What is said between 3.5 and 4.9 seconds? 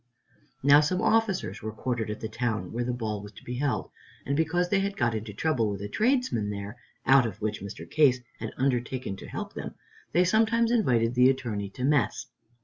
held. And because they